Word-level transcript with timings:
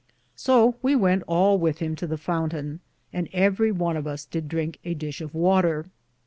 So 0.35 0.77
we 0.81 0.95
wente 0.95 1.21
all 1.27 1.59
with 1.59 1.77
him 1.77 1.95
to 1.97 2.07
the 2.07 2.17
fountaine, 2.17 2.79
and 3.13 3.29
everie 3.33 3.71
one 3.71 3.95
of 3.95 4.07
us 4.07 4.25
did 4.25 4.47
drinke 4.47 4.79
a 4.83 4.95
dishe 4.95 5.21
of 5.21 5.35
water. 5.35 5.85